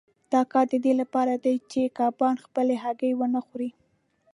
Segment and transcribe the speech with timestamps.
[0.33, 3.69] دا کار د دې لپاره دی چې کبان خپلې هګۍ ونه خوري.